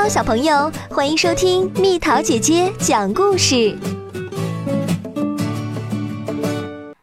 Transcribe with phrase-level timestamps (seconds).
[0.00, 3.76] Hello，小朋友，欢迎收听蜜桃姐姐讲故事。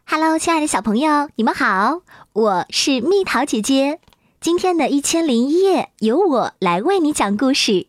[0.08, 2.00] Hello，亲爱的小朋友，你们好，
[2.32, 4.00] 我是蜜桃姐姐。
[4.40, 7.88] 今天的一千零一夜由我来为你讲故事，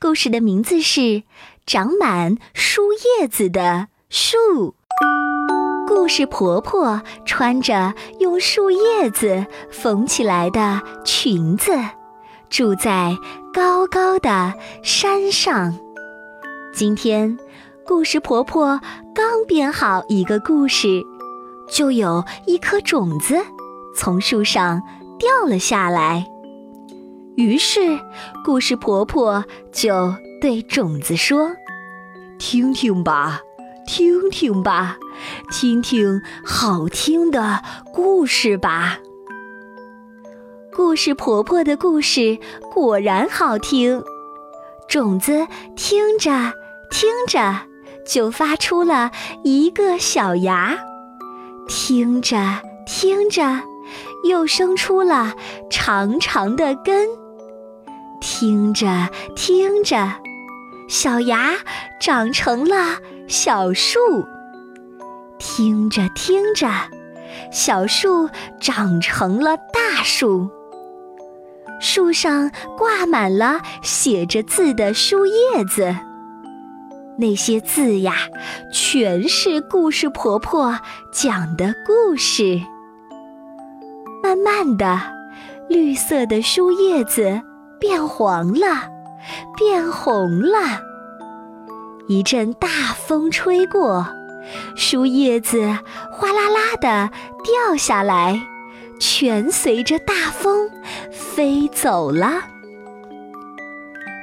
[0.00, 1.00] 故事的名字是
[1.64, 2.82] 《长满树
[3.20, 4.36] 叶子的树》。
[5.86, 11.70] 故事婆婆穿着用树叶子缝起来的裙子。
[12.50, 13.16] 住在
[13.52, 15.78] 高高的山上。
[16.72, 17.38] 今天，
[17.84, 18.80] 故事婆婆
[19.14, 21.02] 刚编好一个故事，
[21.68, 23.36] 就有一颗种子
[23.96, 24.82] 从树上
[25.18, 26.26] 掉了下来。
[27.36, 27.98] 于是，
[28.44, 31.52] 故事婆婆就对种子说
[32.38, 33.40] ：“听听吧，
[33.86, 34.96] 听听吧，
[35.50, 37.62] 听听好听的
[37.92, 38.98] 故事吧。”
[40.78, 42.38] 故事婆婆的故事
[42.72, 44.00] 果然好听，
[44.88, 46.52] 种子听着
[46.88, 47.62] 听着
[48.06, 49.10] 就发出了
[49.42, 50.78] 一个小芽，
[51.66, 53.60] 听着听着
[54.22, 55.34] 又生出了
[55.68, 57.08] 长长的根，
[58.20, 60.14] 听着听着
[60.88, 61.56] 小芽
[62.00, 63.98] 长成了小树，
[65.40, 66.70] 听着听着
[67.50, 70.48] 小树长成了大树。
[71.80, 75.94] 树上挂满了写着字的书叶子，
[77.18, 78.14] 那些字呀，
[78.72, 80.78] 全是故事婆婆
[81.12, 82.60] 讲的故事。
[84.22, 85.00] 慢慢的，
[85.68, 87.40] 绿色的书叶子
[87.78, 88.88] 变黄了，
[89.56, 90.82] 变红了。
[92.08, 92.68] 一阵大
[93.06, 94.06] 风吹过，
[94.74, 95.60] 书叶子
[96.10, 97.10] 哗啦啦的
[97.44, 98.40] 掉下来。
[98.98, 100.70] 全随着大风
[101.10, 102.44] 飞走了。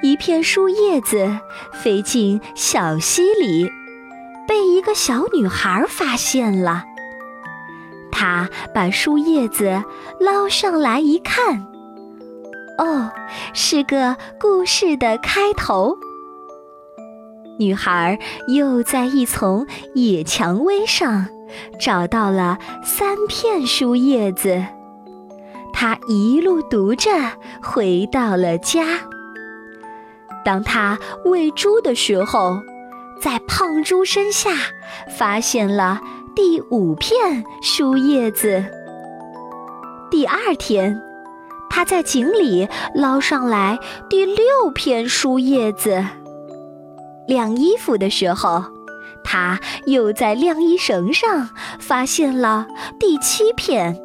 [0.02, 1.40] 一片树叶子
[1.74, 3.70] 飞进小溪里，
[4.48, 6.84] 被一个小女孩发现了。
[8.12, 9.84] 她把树叶子
[10.20, 11.66] 捞上来一看，
[12.78, 13.12] 哦，
[13.54, 15.98] 是个故事的开头。
[17.58, 21.28] 女孩又在一丛野蔷薇上。
[21.80, 24.64] 找到了三片树叶子，
[25.74, 27.10] 他一路读着，
[27.62, 28.86] 回到了家。
[30.44, 32.60] 当他喂猪的时候，
[33.22, 34.52] 在胖猪身下
[35.18, 36.02] 发现了
[36.36, 38.64] 第五片树叶子。
[40.12, 41.02] 第二天，
[41.70, 43.80] 他在井里捞上来
[44.10, 46.06] 第六片树叶子。
[47.28, 48.75] 晾衣服的时候。
[49.26, 51.50] 他又在晾衣绳上
[51.80, 52.68] 发现了
[53.00, 54.00] 第七片。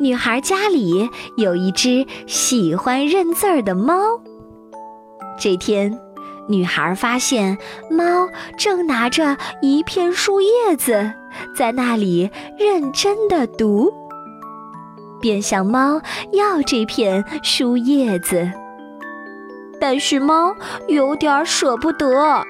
[0.00, 3.94] 女孩家里有一只喜欢认字儿的猫。
[5.38, 6.00] 这天，
[6.48, 7.58] 女孩发现
[7.90, 11.12] 猫正拿着一片树叶子
[11.54, 13.92] 在那里认真的读，
[15.20, 16.00] 便向猫
[16.32, 18.50] 要这片树叶子。
[19.80, 20.54] 但是猫
[20.88, 22.42] 有点舍不得。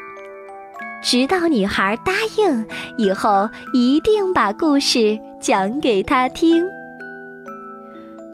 [1.02, 2.66] 直到女孩答应
[2.96, 6.66] 以后，一定把故事讲给他听。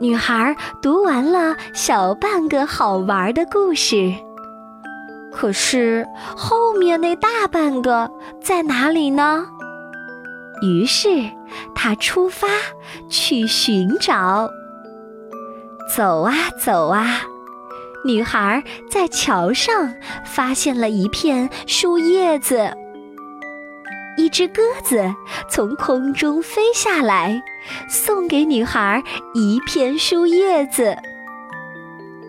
[0.00, 4.14] 女孩读完了小半个好玩的故事，
[5.32, 8.10] 可是后面那大半个
[8.42, 9.46] 在哪里呢？
[10.62, 11.08] 于是
[11.74, 12.48] 她出发
[13.08, 14.50] 去寻找。
[15.94, 17.22] 走啊走啊。
[18.04, 19.94] 女孩在桥上
[20.26, 22.70] 发现了一片树叶子，
[24.18, 25.14] 一只鸽子
[25.48, 27.42] 从空中飞下来，
[27.88, 30.98] 送给女孩一片树叶子。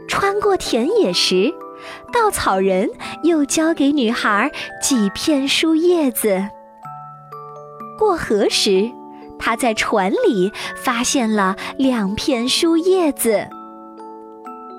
[0.07, 1.53] 穿过田野时，
[2.13, 2.89] 稻草人
[3.23, 4.49] 又交给女孩
[4.81, 6.47] 几片树叶子。
[7.99, 8.89] 过河时，
[9.37, 13.49] 他在船里发现了两片树叶子。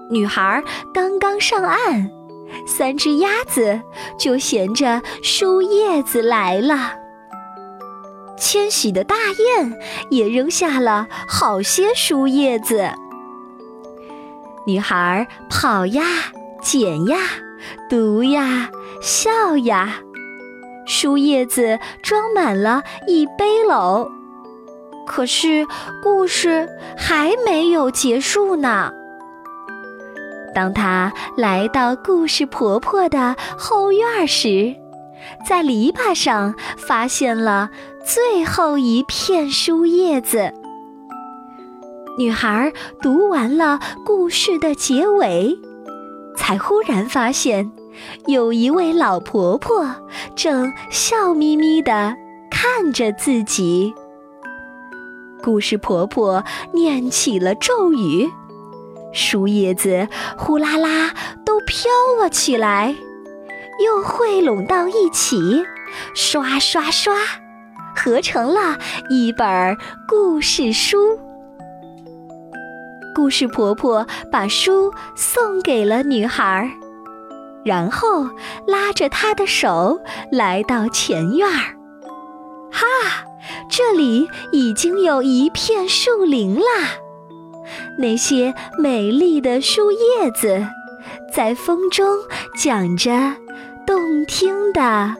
[0.08, 0.62] 女孩
[0.94, 2.10] 刚刚上岸，
[2.66, 3.80] 三只鸭子
[4.18, 6.94] 就衔着树叶子来了。
[8.38, 9.78] 迁徙的大雁
[10.10, 12.90] 也扔下了好些树叶子。
[14.66, 16.04] 女孩跑呀，
[16.60, 17.18] 捡呀，
[17.88, 18.70] 读呀，
[19.00, 20.00] 笑呀，
[20.86, 24.08] 树叶子装满了一背篓。
[25.06, 25.66] 可是
[26.02, 28.92] 故事还没有结束呢。
[30.56, 34.74] 当他来到故事婆婆的后院时，
[35.46, 37.68] 在篱笆上发现了
[38.02, 40.54] 最后一片树叶子。
[42.16, 42.72] 女孩
[43.02, 45.58] 读完了故事的结尾，
[46.38, 47.70] 才忽然发现，
[48.26, 49.94] 有一位老婆婆
[50.34, 52.16] 正笑眯眯地
[52.50, 53.92] 看着自己。
[55.42, 56.42] 故事婆婆
[56.72, 58.30] 念起了咒语，
[59.16, 61.90] 树叶子呼啦啦都飘
[62.20, 62.94] 了起来，
[63.82, 65.64] 又汇拢到一起，
[66.14, 67.14] 刷刷刷，
[67.96, 68.78] 合成了
[69.08, 69.76] 一本
[70.06, 71.18] 故事书。
[73.14, 76.70] 故事婆婆把书送给了女孩，
[77.64, 78.28] 然后
[78.66, 79.98] 拉着她的手
[80.30, 81.74] 来到前院儿。
[82.70, 82.84] 哈，
[83.70, 86.98] 这里已经有一片树林啦！
[87.98, 90.66] 那些美丽的树叶子
[91.32, 92.06] 在风中
[92.56, 93.12] 讲着
[93.86, 95.14] 动听的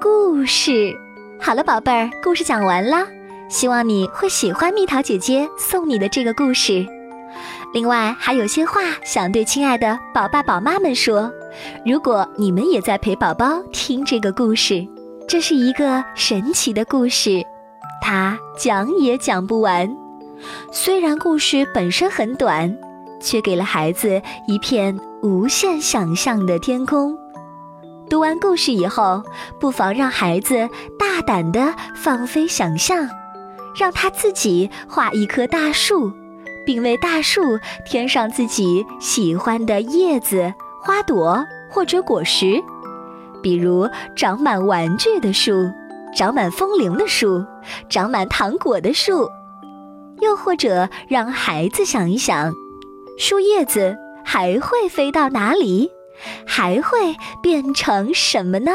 [0.00, 0.94] 故事。
[1.40, 3.06] 好了，宝贝儿，故事讲完了，
[3.48, 6.86] 希望你会喜欢蜜桃姐姐送你的这个故事。
[7.72, 11.32] 另外还有些话想对亲爱的宝爸宝妈们说：
[11.86, 14.86] 如果你们也在陪宝宝听这个故事，
[15.28, 17.42] 这是一个神奇的故事，
[18.02, 19.88] 它讲也讲不完。
[20.72, 22.76] 虽然故事本身很短，
[23.20, 27.16] 却给了孩子一片无限想象的天空。
[28.08, 29.22] 读完故事以后，
[29.58, 33.08] 不妨让孩子大胆地放飞想象，
[33.78, 36.12] 让他自己画一棵大树。
[36.66, 42.62] 并为大树添上自己喜欢的叶子、花朵或者果实，
[43.42, 45.52] 比如长满玩具的树、
[46.14, 47.44] 长满风铃的树、
[47.88, 49.26] 长满糖果的树，
[50.30, 52.54] 又或者让孩子想一想，
[53.18, 55.90] 树叶子还会飞到哪里，
[56.46, 58.70] 还会变成什么呢？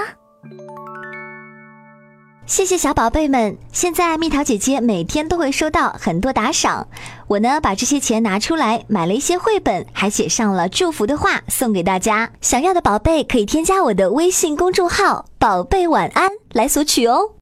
[2.46, 3.58] 谢谢小宝贝们！
[3.72, 6.90] 现在蜜桃姐姐每天都会收到很多打赏，
[7.28, 12.30] 我呢把这些钱拿出来买了一些绘本，还写上了祝福的话送给大家。
[12.42, 17.35] 想要的宝贝可以添加我的微信公众号“宝贝晚安”来索取哦。